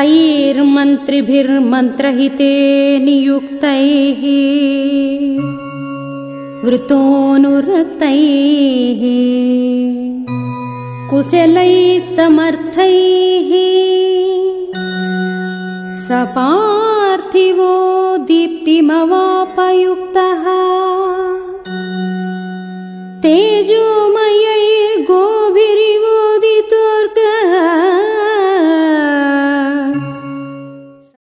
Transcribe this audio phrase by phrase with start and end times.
[0.00, 2.50] तैर्मन्त्रिभिर्मन्त्रहिते
[3.06, 4.20] नियुक्तैः
[6.66, 9.02] वृतोनुवृत्तैः
[11.10, 13.50] कुशलैः समर्थैः
[16.06, 17.74] सपार्थिवो
[18.30, 20.46] दीप्तिमवापयुक्तः
[23.24, 23.97] तेजो